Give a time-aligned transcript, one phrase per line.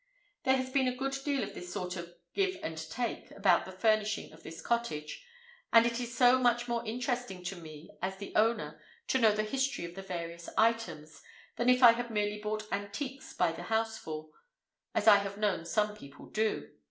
[0.45, 3.71] There has been a good deal of this sort of "give and take" about the
[3.71, 5.23] furnishing of this cottage.
[5.71, 9.43] And it is so much more interesting to me as the owner to know the
[9.43, 11.21] history of the various items,
[11.57, 14.31] than if I had merely bought antiques by the houseful,
[14.95, 16.71] as I have known some people do.